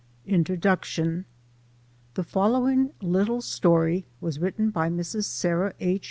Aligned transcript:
rnTBODUOTKXST. 0.27 1.25
THE 2.15 2.23
following 2.23 2.89
little 3.03 3.39
story 3.39 4.07
was 4.19 4.39
written 4.39 4.71
by 4.71 4.89
Mrs. 4.89 5.25
Sarah 5.25 5.75
H. 5.79 5.99